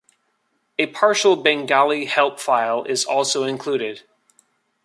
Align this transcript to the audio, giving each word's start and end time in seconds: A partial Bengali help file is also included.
A 0.79 0.87
partial 0.87 1.35
Bengali 1.35 2.05
help 2.05 2.39
file 2.39 2.83
is 2.85 3.05
also 3.05 3.43
included. 3.43 4.01